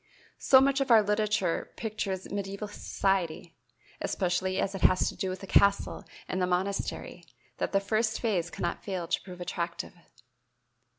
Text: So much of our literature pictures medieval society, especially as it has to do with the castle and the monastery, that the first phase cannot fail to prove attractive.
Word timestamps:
So 0.39 0.59
much 0.61 0.81
of 0.81 0.89
our 0.89 1.03
literature 1.03 1.71
pictures 1.75 2.27
medieval 2.31 2.67
society, 2.67 3.53
especially 4.01 4.59
as 4.59 4.73
it 4.73 4.81
has 4.81 5.07
to 5.09 5.15
do 5.15 5.29
with 5.29 5.41
the 5.41 5.45
castle 5.45 6.05
and 6.27 6.41
the 6.41 6.47
monastery, 6.47 7.23
that 7.59 7.71
the 7.71 7.79
first 7.79 8.19
phase 8.19 8.49
cannot 8.49 8.83
fail 8.83 9.07
to 9.07 9.21
prove 9.21 9.39
attractive. 9.39 9.93